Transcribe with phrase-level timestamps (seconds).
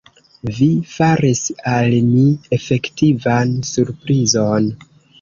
[0.59, 1.41] Vi faris
[1.73, 2.25] al mi
[2.59, 4.71] efektivan surprizon!